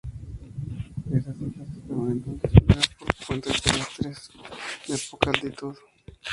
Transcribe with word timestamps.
Esas 1.13 1.35
islas 1.39 1.67
estaban 1.77 2.11
entonces 2.13 2.51
unidas 2.53 2.85
por 2.97 3.27
puentes 3.27 3.61
terrestres 3.61 4.31
de 4.87 4.97
poca 5.11 5.29
altitud. 5.29 5.75